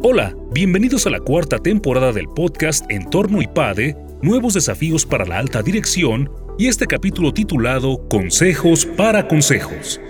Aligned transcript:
Hola, 0.00 0.36
bienvenidos 0.52 1.08
a 1.08 1.10
la 1.10 1.18
cuarta 1.18 1.58
temporada 1.58 2.12
del 2.12 2.28
podcast 2.28 2.88
Entorno 2.88 3.42
IPADE, 3.42 3.96
Nuevos 4.22 4.54
Desafíos 4.54 5.04
para 5.04 5.26
la 5.26 5.38
Alta 5.38 5.60
Dirección 5.60 6.30
y 6.56 6.68
este 6.68 6.86
capítulo 6.86 7.34
titulado 7.34 8.06
Consejos 8.08 8.86
para 8.86 9.26
Consejos. 9.26 10.00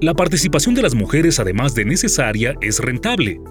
La 0.00 0.14
participación 0.14 0.74
de 0.74 0.80
las 0.80 0.94
mujeres, 0.94 1.38
además 1.38 1.74
de 1.74 1.84
necesaria, 1.84 2.54
es 2.62 2.78
rentable. 2.78 3.42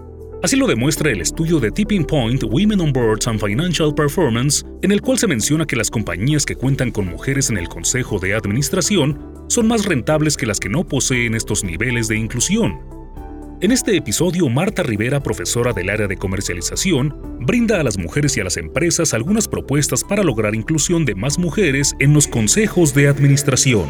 Así 0.41 0.55
lo 0.55 0.66
demuestra 0.66 1.11
el 1.11 1.21
estudio 1.21 1.59
de 1.59 1.70
Tipping 1.70 2.05
Point 2.05 2.43
Women 2.45 2.81
on 2.81 2.91
Boards 2.91 3.27
and 3.27 3.39
Financial 3.39 3.93
Performance, 3.93 4.65
en 4.81 4.91
el 4.91 5.01
cual 5.01 5.20
se 5.20 5.27
menciona 5.27 5.67
que 5.67 5.75
las 5.75 5.91
compañías 5.91 6.47
que 6.47 6.55
cuentan 6.55 6.89
con 6.89 7.05
mujeres 7.05 7.51
en 7.51 7.57
el 7.57 7.70
consejo 7.70 8.17
de 8.17 8.33
administración 8.33 9.45
son 9.49 9.67
más 9.67 9.86
rentables 9.86 10.36
que 10.36 10.47
las 10.47 10.59
que 10.59 10.70
no 10.70 10.83
poseen 10.83 11.36
estos 11.36 11.63
niveles 11.63 12.07
de 12.07 12.17
inclusión. 12.17 12.98
En 13.62 13.73
este 13.73 13.98
episodio, 13.98 14.48
Marta 14.48 14.84
Rivera, 14.84 15.20
profesora 15.20 15.73
del 15.73 15.90
área 15.90 16.08
de 16.08 16.16
comercialización, 16.16 17.13
brinda 17.41 17.81
a 17.81 17.84
las 17.84 17.98
mujeres 17.98 18.38
y 18.38 18.40
a 18.40 18.45
las 18.45 18.55
empresas 18.55 19.13
algunas 19.13 19.50
propuestas 19.50 20.05
para 20.05 20.23
lograr 20.23 20.55
inclusión 20.55 21.04
de 21.04 21.13
más 21.13 21.38
mujeres 21.38 21.94
en 22.00 22.14
los 22.14 22.26
consejos 22.26 22.94
de 22.94 23.09
administración. 23.09 23.90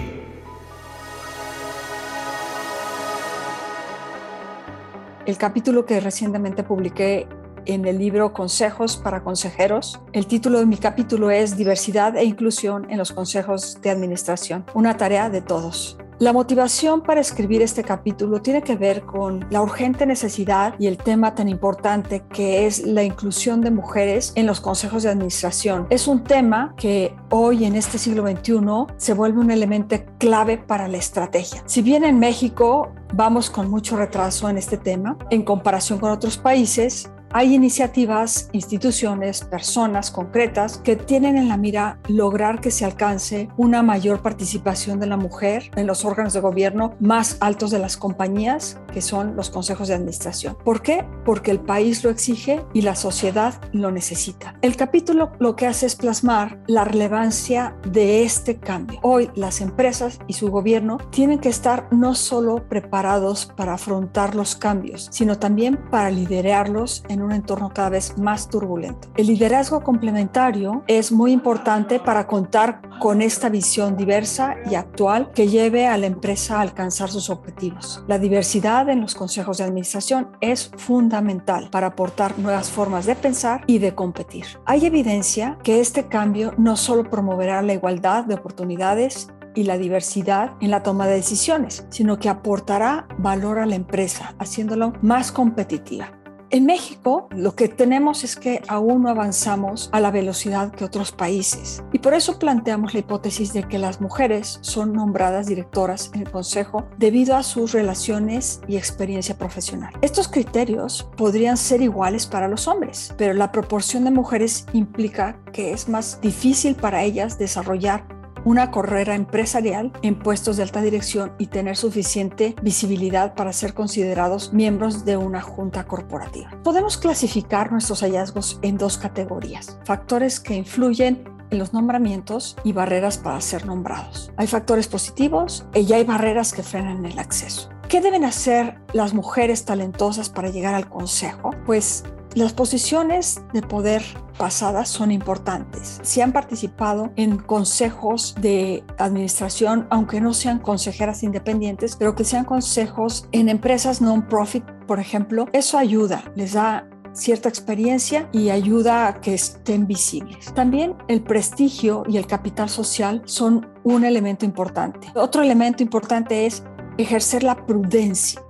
El 5.28 5.38
capítulo 5.38 5.86
que 5.86 6.00
recientemente 6.00 6.64
publiqué 6.64 7.28
en 7.68 7.86
el 7.86 8.00
libro 8.00 8.34
Consejos 8.34 8.98
para 8.98 9.22
Consejeros. 9.22 10.02
El 10.14 10.26
título 10.26 10.58
de 10.58 10.66
mi 10.66 10.78
capítulo 10.78 11.30
es 11.30 11.56
Diversidad 11.56 12.18
e 12.18 12.24
Inclusión 12.24 12.90
en 12.90 12.98
los 12.98 13.12
Consejos 13.12 13.80
de 13.84 13.92
Administración, 13.92 14.66
una 14.74 14.98
tarea 14.98 15.30
de 15.30 15.42
todos. 15.42 15.99
La 16.20 16.34
motivación 16.34 17.00
para 17.00 17.22
escribir 17.22 17.62
este 17.62 17.82
capítulo 17.82 18.42
tiene 18.42 18.62
que 18.62 18.76
ver 18.76 19.04
con 19.04 19.46
la 19.50 19.62
urgente 19.62 20.06
necesidad 20.06 20.76
y 20.78 20.88
el 20.88 20.98
tema 20.98 21.34
tan 21.34 21.48
importante 21.48 22.24
que 22.34 22.66
es 22.66 22.86
la 22.86 23.04
inclusión 23.04 23.62
de 23.62 23.72
mujeres 23.72 24.34
en 24.36 24.46
los 24.46 24.60
consejos 24.60 25.04
de 25.04 25.12
administración. 25.12 25.88
Es 25.90 26.10
un 26.10 26.26
tema 26.26 26.74
que 26.76 27.16
hoy 27.30 27.64
en 27.64 27.78
este 27.78 27.98
siglo 27.98 28.28
XXI 28.28 28.94
se 28.98 29.14
vuelve 29.14 29.40
un 29.40 29.50
elemento 29.50 29.96
clave 30.18 30.58
para 30.58 30.90
la 30.90 30.98
estrategia. 30.98 31.64
Si 31.66 31.82
bien 31.82 32.04
en 32.04 32.20
México 32.20 32.92
vamos 33.14 33.50
con 33.50 33.70
mucho 33.70 33.96
retraso 33.96 34.50
en 34.50 34.58
este 34.58 34.76
tema 34.76 35.18
en 35.30 35.44
comparación 35.44 36.00
con 36.00 36.12
otros 36.12 36.38
países, 36.38 37.10
hay 37.32 37.54
iniciativas, 37.54 38.50
instituciones, 38.54 39.42
personas 39.42 40.12
concretas 40.12 40.78
que 40.78 40.96
tienen 40.96 41.38
en 41.38 41.50
la 41.50 41.58
mira 41.58 42.00
lograr 42.08 42.60
que 42.62 42.72
se 42.72 42.86
alcance 42.86 43.50
una 43.58 43.84
mayor 43.84 44.22
participación 44.22 45.00
de 45.00 45.08
la 45.08 45.18
mujer 45.18 45.70
en 45.76 45.88
los 45.88 46.06
órganos 46.06 46.34
de 46.34 46.40
gobierno 46.40 46.96
más 47.00 47.38
altos 47.40 47.72
de 47.72 47.80
las 47.80 47.98
compañías, 47.98 48.80
que 48.92 49.02
son 49.02 49.36
los 49.36 49.50
consejos 49.50 49.88
de 49.88 49.96
administración. 49.96 50.58
¿Por 50.64 50.82
qué? 50.82 51.06
Porque 51.26 51.52
el 51.52 51.60
país 51.60 52.04
lo 52.04 52.10
exige 52.10 52.64
y 52.74 52.82
la 52.82 52.96
sociedad 52.96 53.54
lo 53.72 53.92
necesita. 53.92 54.56
El 54.62 54.76
capítulo 54.76 55.32
lo 55.40 55.56
que 55.56 55.68
hace 55.68 55.86
es 55.86 55.96
plasmar 55.96 56.60
la 56.68 56.84
relevancia 56.86 57.76
de 57.92 58.24
este 58.24 58.58
cambio. 58.58 59.00
Hoy 59.04 59.30
las 59.36 59.62
empresas 59.62 60.20
y 60.28 60.34
su 60.34 60.50
gobierno 60.50 60.98
tienen 61.12 61.40
que 61.40 61.50
estar 61.50 61.88
no 61.92 62.16
solo 62.16 62.68
preparados 62.68 63.52
para 63.58 63.74
afrontar 63.74 64.36
los 64.36 64.56
cambios, 64.56 65.10
sino 65.12 65.38
también 65.38 65.78
para 65.92 66.10
liderarlos 66.10 67.04
un 67.22 67.32
entorno 67.32 67.72
cada 67.74 67.90
vez 67.90 68.18
más 68.18 68.50
turbulento. 68.50 69.10
El 69.18 69.28
liderazgo 69.28 69.82
complementario 69.82 70.84
es 70.88 71.12
muy 71.12 71.32
importante 71.32 72.00
para 72.00 72.28
contar 72.28 72.82
con 73.00 73.22
esta 73.22 73.50
visión 73.50 73.96
diversa 73.96 74.56
y 74.70 74.76
actual 74.76 75.32
que 75.34 75.48
lleve 75.48 75.88
a 75.88 75.98
la 75.98 76.08
empresa 76.08 76.58
a 76.58 76.62
alcanzar 76.62 77.10
sus 77.10 77.30
objetivos. 77.30 78.04
La 78.08 78.20
diversidad 78.20 78.90
en 78.90 79.02
los 79.02 79.16
consejos 79.16 79.58
de 79.58 79.64
administración 79.64 80.30
es 80.42 80.72
fundamental 80.78 81.70
para 81.72 81.88
aportar 81.88 82.38
nuevas 82.40 82.70
formas 82.70 83.06
de 83.06 83.16
pensar 83.16 83.64
y 83.68 83.80
de 83.80 83.96
competir. 83.96 84.46
Hay 84.66 84.86
evidencia 84.86 85.58
que 85.64 85.80
este 85.80 86.08
cambio 86.08 86.54
no 86.58 86.76
solo 86.76 87.10
promoverá 87.10 87.62
la 87.62 87.74
igualdad 87.74 88.26
de 88.26 88.36
oportunidades 88.36 89.30
y 89.56 89.64
la 89.64 89.78
diversidad 89.78 90.54
en 90.62 90.72
la 90.72 90.84
toma 90.84 91.08
de 91.08 91.16
decisiones, 91.16 91.86
sino 91.90 92.20
que 92.20 92.30
aportará 92.30 93.08
valor 93.18 93.60
a 93.60 93.66
la 93.66 93.76
empresa, 93.76 94.36
haciéndolo 94.40 94.94
más 95.02 95.32
competitiva. 95.32 96.19
En 96.52 96.66
México 96.66 97.30
lo 97.30 97.56
que 97.56 97.68
tenemos 97.68 98.24
es 98.24 98.36
que 98.36 98.64
aún 98.68 99.04
no 99.04 99.10
avanzamos 99.10 99.88
a 99.92 100.00
la 100.00 100.10
velocidad 100.10 100.72
que 100.72 100.84
otros 100.84 101.12
países 101.12 101.84
y 101.94 102.00
por 102.00 102.16
eso 102.16 102.40
planteamos 102.40 102.96
la 102.96 103.02
hipótesis 103.02 103.54
de 103.54 103.64
que 103.64 103.78
las 103.78 104.02
mujeres 104.02 104.58
son 104.62 104.94
nombradas 104.94 105.46
directoras 105.46 106.10
en 106.16 106.22
el 106.22 106.32
Consejo 106.32 106.88
debido 106.98 107.36
a 107.36 107.44
sus 107.44 107.72
relaciones 107.72 108.62
y 108.68 108.78
experiencia 108.78 109.38
profesional. 109.38 109.94
Estos 110.02 110.28
criterios 110.28 111.08
podrían 111.18 111.56
ser 111.56 111.84
iguales 111.84 112.26
para 112.26 112.48
los 112.48 112.68
hombres, 112.68 113.14
pero 113.16 113.36
la 113.36 113.52
proporción 113.52 114.04
de 114.06 114.12
mujeres 114.12 114.66
implica 114.74 115.40
que 115.54 115.72
es 115.72 115.88
más 115.88 116.20
difícil 116.20 116.74
para 116.74 117.04
ellas 117.04 117.38
desarrollar 117.38 118.19
una 118.46 118.72
carrera 118.72 119.16
empresarial 119.16 119.92
en 120.02 120.20
puestos 120.20 120.58
de 120.58 120.64
alta 120.64 120.82
dirección 120.82 121.34
y 121.38 121.48
tener 121.48 121.76
suficiente 121.76 122.56
visibilidad 122.62 123.36
para 123.36 123.54
ser 123.54 123.74
considerados 123.74 124.54
miembros 124.54 125.06
de 125.06 125.18
una 125.18 125.42
junta 125.42 125.86
corporativa. 125.86 126.52
Podemos 126.64 126.98
clasificar 126.98 127.72
nuestros 127.72 128.02
hallazgos 128.02 128.60
en 128.62 128.78
dos 128.78 128.98
categorías, 128.98 129.78
factores 129.84 130.40
que 130.40 130.56
influyen 130.56 131.24
en 131.50 131.60
los 131.60 131.74
nombramientos 131.74 132.56
y 132.64 132.74
barreras 132.74 133.18
para 133.18 133.42
ser 133.42 133.66
nombrados. 133.66 134.32
Hay 134.38 134.48
factores 134.48 134.88
positivos 134.88 135.66
y 135.74 135.86
ya 135.86 135.98
hay 135.98 136.04
barreras 136.04 136.54
que 136.54 136.64
frenan 136.64 137.06
el 137.06 137.18
acceso. 137.18 137.70
¿Qué 137.88 138.02
deben 138.02 138.24
hacer 138.24 138.78
las 138.94 139.16
mujeres 139.16 139.66
talentosas 139.66 140.30
para 140.30 140.50
llegar 140.50 140.76
al 140.76 140.88
consejo? 140.90 141.52
Pues 141.66 142.04
las 142.36 142.54
posiciones 142.54 143.42
de 143.54 143.62
poder 143.62 144.04
pasadas 144.38 144.88
son 144.88 145.12
importantes. 145.12 146.00
Si 146.04 146.22
han 146.22 146.32
participado 146.32 147.12
en 147.16 147.38
consejos 147.38 148.36
de 148.40 148.84
administración, 148.98 149.88
aunque 149.90 150.22
no 150.22 150.34
sean 150.34 150.60
consejeras 150.60 151.24
independientes, 151.24 151.96
pero 151.98 152.16
que 152.16 152.24
sean 152.24 152.46
consejos 152.46 153.28
en 153.32 153.50
empresas 153.50 154.02
non-profit, 154.02 154.64
por 154.88 155.00
ejemplo, 155.00 155.48
eso 155.54 155.78
ayuda, 155.78 156.24
les 156.36 156.54
da 156.54 156.88
cierta 157.14 157.50
experiencia 157.50 158.30
y 158.32 158.50
ayuda 158.50 159.08
a 159.08 159.20
que 159.20 159.34
estén 159.34 159.88
visibles. 159.88 160.54
También 160.54 160.96
el 161.08 161.22
prestigio 161.22 162.04
y 162.08 162.18
el 162.18 162.28
capital 162.28 162.70
social 162.70 163.22
son 163.26 163.68
un 163.84 164.06
elemento 164.06 164.46
importante. 164.46 165.08
Otro 165.16 165.42
elemento 165.42 165.84
importante 165.84 166.46
es 166.46 166.64
ejercer 166.98 167.44
la 167.44 167.66
prudencia 167.66 168.42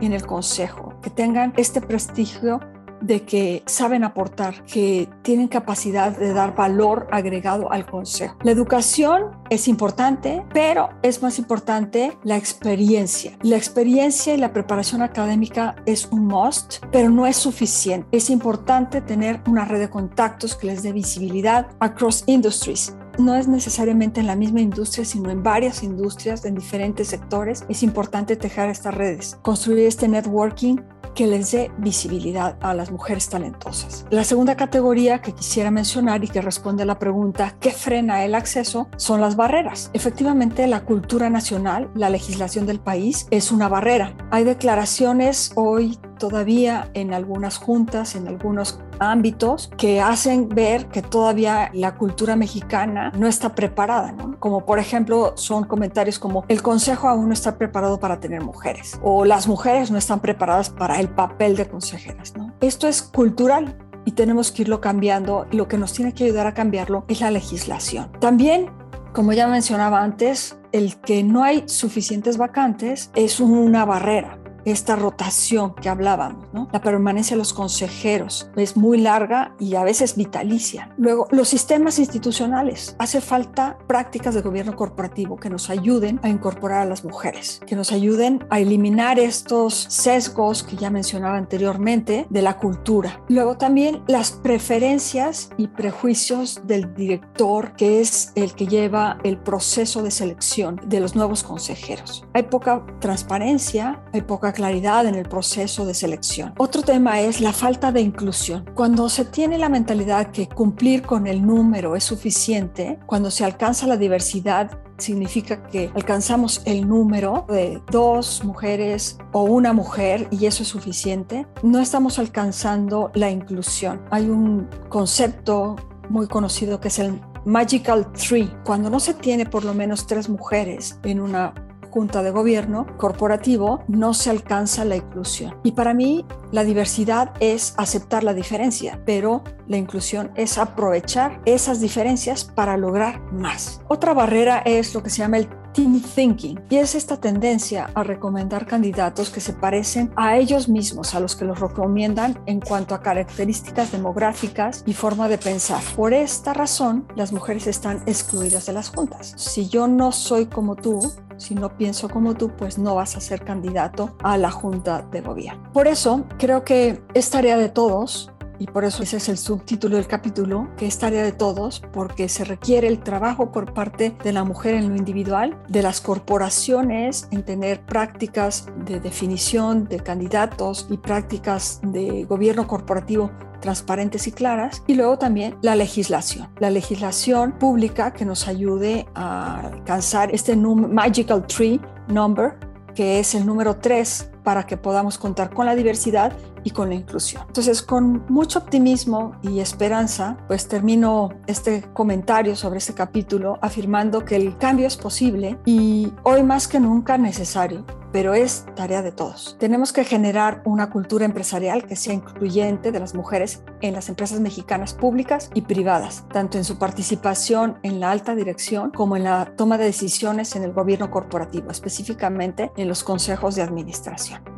en 0.00 0.12
el 0.12 0.26
consejo, 0.26 0.94
que 1.02 1.10
tengan 1.10 1.52
este 1.56 1.80
prestigio 1.80 2.60
de 3.00 3.22
que 3.22 3.62
saben 3.66 4.04
aportar, 4.04 4.64
que 4.64 5.08
tienen 5.22 5.48
capacidad 5.48 6.16
de 6.16 6.32
dar 6.32 6.54
valor 6.54 7.06
agregado 7.10 7.70
al 7.72 7.86
consejo. 7.86 8.36
La 8.42 8.50
educación 8.50 9.30
es 9.50 9.68
importante, 9.68 10.44
pero 10.52 10.90
es 11.02 11.22
más 11.22 11.38
importante 11.38 12.16
la 12.24 12.36
experiencia. 12.36 13.36
La 13.42 13.56
experiencia 13.56 14.34
y 14.34 14.38
la 14.38 14.52
preparación 14.52 15.02
académica 15.02 15.76
es 15.86 16.06
un 16.10 16.26
must, 16.26 16.84
pero 16.92 17.10
no 17.10 17.26
es 17.26 17.36
suficiente. 17.36 18.08
Es 18.12 18.30
importante 18.30 19.00
tener 19.00 19.40
una 19.46 19.64
red 19.64 19.80
de 19.80 19.90
contactos 19.90 20.54
que 20.56 20.66
les 20.66 20.82
dé 20.82 20.92
visibilidad 20.92 21.68
across 21.80 22.24
industries 22.26 22.94
no 23.18 23.34
es 23.34 23.48
necesariamente 23.48 24.20
en 24.20 24.26
la 24.26 24.36
misma 24.36 24.60
industria, 24.60 25.04
sino 25.04 25.30
en 25.30 25.42
varias 25.42 25.82
industrias, 25.82 26.44
en 26.44 26.54
diferentes 26.54 27.08
sectores. 27.08 27.64
Es 27.68 27.82
importante 27.82 28.36
tejer 28.36 28.70
estas 28.70 28.94
redes, 28.94 29.38
construir 29.42 29.86
este 29.86 30.08
networking 30.08 30.76
que 31.14 31.26
les 31.26 31.52
dé 31.52 31.70
visibilidad 31.78 32.56
a 32.60 32.74
las 32.74 32.90
mujeres 32.90 33.28
talentosas. 33.28 34.06
La 34.10 34.24
segunda 34.24 34.56
categoría 34.56 35.20
que 35.20 35.32
quisiera 35.32 35.70
mencionar 35.70 36.24
y 36.24 36.28
que 36.28 36.40
responde 36.40 36.82
a 36.82 36.86
la 36.86 36.98
pregunta 36.98 37.54
¿qué 37.60 37.70
frena 37.70 38.24
el 38.24 38.34
acceso? 38.34 38.88
son 38.96 39.20
las 39.20 39.36
barreras. 39.36 39.90
Efectivamente, 39.92 40.66
la 40.66 40.84
cultura 40.84 41.30
nacional, 41.30 41.90
la 41.94 42.10
legislación 42.10 42.66
del 42.66 42.80
país 42.80 43.26
es 43.30 43.52
una 43.52 43.68
barrera. 43.68 44.16
Hay 44.30 44.44
declaraciones 44.44 45.52
hoy 45.54 45.98
todavía 46.18 46.90
en 46.94 47.14
algunas 47.14 47.58
juntas, 47.58 48.14
en 48.14 48.28
algunos 48.28 48.80
ámbitos 48.98 49.70
que 49.76 50.00
hacen 50.00 50.48
ver 50.48 50.86
que 50.86 51.02
todavía 51.02 51.70
la 51.72 51.96
cultura 51.96 52.36
mexicana 52.36 53.12
no 53.16 53.26
está 53.26 53.54
preparada. 53.54 54.14
Como 54.38 54.66
por 54.66 54.78
ejemplo 54.78 55.32
son 55.36 55.64
comentarios 55.64 56.18
como 56.18 56.44
el 56.48 56.62
consejo 56.62 57.08
aún 57.08 57.28
no 57.28 57.32
está 57.32 57.56
preparado 57.56 58.00
para 58.00 58.20
tener 58.20 58.42
mujeres 58.42 58.98
o 59.02 59.24
las 59.24 59.48
mujeres 59.48 59.90
no 59.90 59.98
están 59.98 60.20
preparadas 60.20 60.70
para 60.70 61.00
el 61.00 61.08
papel 61.08 61.56
de 61.56 61.68
consejeras. 61.68 62.34
Esto 62.60 62.88
es 62.88 63.02
cultural 63.02 63.76
y 64.04 64.12
tenemos 64.12 64.52
que 64.52 64.62
irlo 64.62 64.80
cambiando. 64.80 65.46
Lo 65.50 65.68
que 65.68 65.78
nos 65.78 65.92
tiene 65.92 66.14
que 66.14 66.24
ayudar 66.24 66.46
a 66.46 66.54
cambiarlo 66.54 67.04
es 67.08 67.20
la 67.20 67.30
legislación. 67.30 68.10
También, 68.20 68.70
como 69.12 69.32
ya 69.32 69.46
mencionaba 69.48 70.02
antes, 70.02 70.58
el 70.72 70.96
que 71.00 71.22
no 71.22 71.44
hay 71.44 71.64
suficientes 71.66 72.36
vacantes 72.36 73.10
es 73.14 73.40
una 73.40 73.84
barrera 73.84 74.37
esta 74.68 74.96
rotación 74.96 75.74
que 75.74 75.88
hablábamos, 75.88 76.46
¿no? 76.52 76.68
La 76.72 76.80
permanencia 76.80 77.34
de 77.34 77.38
los 77.38 77.52
consejeros 77.52 78.50
es 78.56 78.76
muy 78.76 78.98
larga 78.98 79.54
y 79.58 79.74
a 79.74 79.84
veces 79.84 80.16
vitalicia. 80.16 80.90
Luego, 80.96 81.26
los 81.30 81.48
sistemas 81.48 81.98
institucionales. 81.98 82.96
Hace 82.98 83.20
falta 83.20 83.78
prácticas 83.86 84.34
de 84.34 84.42
gobierno 84.42 84.76
corporativo 84.76 85.36
que 85.36 85.50
nos 85.50 85.70
ayuden 85.70 86.20
a 86.22 86.28
incorporar 86.28 86.82
a 86.82 86.84
las 86.84 87.04
mujeres, 87.04 87.60
que 87.66 87.76
nos 87.76 87.92
ayuden 87.92 88.44
a 88.50 88.60
eliminar 88.60 89.18
estos 89.18 89.74
sesgos 89.74 90.62
que 90.62 90.76
ya 90.76 90.90
mencionaba 90.90 91.36
anteriormente 91.36 92.26
de 92.30 92.42
la 92.42 92.56
cultura. 92.58 93.20
Luego 93.28 93.56
también 93.56 94.02
las 94.06 94.32
preferencias 94.32 95.50
y 95.56 95.68
prejuicios 95.68 96.60
del 96.64 96.94
director, 96.94 97.72
que 97.76 98.00
es 98.00 98.32
el 98.34 98.54
que 98.54 98.66
lleva 98.66 99.18
el 99.24 99.38
proceso 99.38 100.02
de 100.02 100.10
selección 100.10 100.80
de 100.86 101.00
los 101.00 101.14
nuevos 101.14 101.42
consejeros. 101.42 102.24
Hay 102.34 102.44
poca 102.44 102.84
transparencia, 103.00 104.02
hay 104.12 104.22
poca 104.22 104.52
claridad 104.58 105.06
en 105.06 105.14
el 105.14 105.28
proceso 105.28 105.86
de 105.86 105.94
selección. 105.94 106.52
Otro 106.58 106.82
tema 106.82 107.20
es 107.20 107.40
la 107.40 107.52
falta 107.52 107.92
de 107.92 108.00
inclusión. 108.00 108.64
Cuando 108.74 109.08
se 109.08 109.24
tiene 109.24 109.56
la 109.56 109.68
mentalidad 109.68 110.32
que 110.32 110.48
cumplir 110.48 111.02
con 111.02 111.28
el 111.28 111.46
número 111.46 111.94
es 111.94 112.02
suficiente, 112.02 112.98
cuando 113.06 113.30
se 113.30 113.44
alcanza 113.44 113.86
la 113.86 113.96
diversidad 113.96 114.76
significa 114.96 115.62
que 115.62 115.92
alcanzamos 115.94 116.60
el 116.64 116.88
número 116.88 117.46
de 117.48 117.80
dos 117.92 118.42
mujeres 118.42 119.18
o 119.30 119.44
una 119.44 119.72
mujer 119.72 120.26
y 120.32 120.46
eso 120.46 120.64
es 120.64 120.68
suficiente, 120.68 121.46
no 121.62 121.78
estamos 121.78 122.18
alcanzando 122.18 123.12
la 123.14 123.30
inclusión. 123.30 124.02
Hay 124.10 124.28
un 124.28 124.68
concepto 124.88 125.76
muy 126.08 126.26
conocido 126.26 126.80
que 126.80 126.88
es 126.88 126.98
el 126.98 127.20
Magical 127.44 128.10
Tree. 128.10 128.50
Cuando 128.64 128.90
no 128.90 128.98
se 128.98 129.14
tiene 129.14 129.46
por 129.46 129.64
lo 129.64 129.72
menos 129.72 130.08
tres 130.08 130.28
mujeres 130.28 130.98
en 131.04 131.20
una 131.20 131.54
junta 131.90 132.22
de 132.22 132.30
gobierno 132.30 132.86
corporativo, 132.96 133.82
no 133.88 134.14
se 134.14 134.30
alcanza 134.30 134.84
la 134.84 134.96
inclusión. 134.96 135.54
Y 135.62 135.72
para 135.72 135.94
mí, 135.94 136.24
la 136.52 136.64
diversidad 136.64 137.32
es 137.40 137.74
aceptar 137.76 138.24
la 138.24 138.34
diferencia, 138.34 139.00
pero 139.04 139.42
la 139.66 139.76
inclusión 139.76 140.30
es 140.34 140.58
aprovechar 140.58 141.40
esas 141.44 141.80
diferencias 141.80 142.44
para 142.44 142.76
lograr 142.76 143.20
más. 143.32 143.80
Otra 143.88 144.14
barrera 144.14 144.62
es 144.64 144.94
lo 144.94 145.02
que 145.02 145.10
se 145.10 145.18
llama 145.18 145.38
el 145.38 145.48
team 145.72 146.00
thinking 146.00 146.60
y 146.70 146.76
es 146.76 146.94
esta 146.94 147.18
tendencia 147.18 147.90
a 147.94 148.02
recomendar 148.02 148.66
candidatos 148.66 149.30
que 149.30 149.40
se 149.40 149.52
parecen 149.52 150.12
a 150.16 150.36
ellos 150.36 150.68
mismos, 150.68 151.14
a 151.14 151.20
los 151.20 151.36
que 151.36 151.44
los 151.44 151.60
recomiendan 151.60 152.38
en 152.46 152.60
cuanto 152.60 152.94
a 152.94 153.02
características 153.02 153.92
demográficas 153.92 154.82
y 154.86 154.92
forma 154.92 155.28
de 155.28 155.38
pensar. 155.38 155.82
Por 155.96 156.12
esta 156.12 156.54
razón, 156.54 157.06
las 157.16 157.32
mujeres 157.32 157.66
están 157.66 158.02
excluidas 158.06 158.66
de 158.66 158.72
las 158.72 158.90
juntas. 158.90 159.34
Si 159.36 159.68
yo 159.68 159.88
no 159.88 160.12
soy 160.12 160.46
como 160.46 160.76
tú, 160.76 161.00
si 161.36 161.54
no 161.54 161.76
pienso 161.76 162.08
como 162.08 162.34
tú, 162.34 162.50
pues 162.56 162.78
no 162.78 162.96
vas 162.96 163.16
a 163.16 163.20
ser 163.20 163.44
candidato 163.44 164.16
a 164.22 164.36
la 164.36 164.50
Junta 164.50 165.02
de 165.10 165.20
Gobierno. 165.20 165.70
Por 165.72 165.86
eso 165.86 166.24
creo 166.38 166.64
que 166.64 167.00
es 167.14 167.30
tarea 167.30 167.56
de 167.56 167.68
todos 167.68 168.32
y 168.58 168.66
por 168.66 168.84
eso 168.84 169.02
ese 169.02 169.18
es 169.18 169.28
el 169.28 169.38
subtítulo 169.38 169.96
del 169.96 170.06
capítulo, 170.06 170.68
que 170.76 170.86
es 170.86 170.98
tarea 170.98 171.22
de 171.22 171.32
todos, 171.32 171.82
porque 171.92 172.28
se 172.28 172.44
requiere 172.44 172.88
el 172.88 173.00
trabajo 173.00 173.52
por 173.52 173.72
parte 173.72 174.16
de 174.22 174.32
la 174.32 174.44
mujer 174.44 174.74
en 174.74 174.88
lo 174.88 174.96
individual, 174.96 175.56
de 175.68 175.82
las 175.82 176.00
corporaciones 176.00 177.28
en 177.30 177.44
tener 177.44 177.80
prácticas 177.80 178.66
de 178.84 179.00
definición 179.00 179.84
de 179.84 180.00
candidatos 180.00 180.86
y 180.90 180.96
prácticas 180.96 181.80
de 181.82 182.24
gobierno 182.24 182.66
corporativo 182.66 183.30
transparentes 183.60 184.26
y 184.26 184.32
claras, 184.32 184.82
y 184.86 184.94
luego 184.94 185.18
también 185.18 185.56
la 185.62 185.74
legislación, 185.74 186.48
la 186.58 186.70
legislación 186.70 187.52
pública 187.52 188.12
que 188.12 188.24
nos 188.24 188.46
ayude 188.46 189.06
a 189.14 189.60
alcanzar 189.60 190.32
este 190.32 190.56
magical 190.56 191.46
tree 191.46 191.80
number, 192.08 192.54
que 192.98 193.20
es 193.20 193.36
el 193.36 193.46
número 193.46 193.76
3 193.76 194.28
para 194.42 194.66
que 194.66 194.76
podamos 194.76 195.18
contar 195.18 195.54
con 195.54 195.66
la 195.66 195.76
diversidad 195.76 196.32
y 196.64 196.70
con 196.70 196.88
la 196.88 196.96
inclusión. 196.96 197.44
Entonces, 197.46 197.80
con 197.80 198.24
mucho 198.28 198.58
optimismo 198.58 199.36
y 199.40 199.60
esperanza, 199.60 200.36
pues 200.48 200.66
termino 200.66 201.28
este 201.46 201.84
comentario 201.92 202.56
sobre 202.56 202.78
este 202.78 202.94
capítulo 202.94 203.60
afirmando 203.62 204.24
que 204.24 204.34
el 204.34 204.58
cambio 204.58 204.88
es 204.88 204.96
posible 204.96 205.60
y 205.64 206.12
hoy 206.24 206.42
más 206.42 206.66
que 206.66 206.80
nunca 206.80 207.18
necesario 207.18 207.84
pero 208.12 208.34
es 208.34 208.66
tarea 208.74 209.02
de 209.02 209.12
todos. 209.12 209.56
Tenemos 209.58 209.92
que 209.92 210.04
generar 210.04 210.62
una 210.64 210.90
cultura 210.90 211.24
empresarial 211.24 211.86
que 211.86 211.96
sea 211.96 212.14
incluyente 212.14 212.92
de 212.92 213.00
las 213.00 213.14
mujeres 213.14 213.62
en 213.80 213.94
las 213.94 214.08
empresas 214.08 214.40
mexicanas 214.40 214.94
públicas 214.94 215.50
y 215.54 215.62
privadas, 215.62 216.24
tanto 216.32 216.58
en 216.58 216.64
su 216.64 216.78
participación 216.78 217.78
en 217.82 218.00
la 218.00 218.10
alta 218.10 218.34
dirección 218.34 218.90
como 218.90 219.16
en 219.16 219.24
la 219.24 219.52
toma 219.56 219.78
de 219.78 219.84
decisiones 219.84 220.56
en 220.56 220.62
el 220.62 220.72
gobierno 220.72 221.10
corporativo, 221.10 221.70
específicamente 221.70 222.72
en 222.76 222.88
los 222.88 223.04
consejos 223.04 223.54
de 223.54 223.62
administración. 223.62 224.57